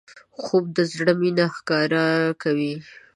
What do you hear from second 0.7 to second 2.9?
د زړه مینه ښکاره کوي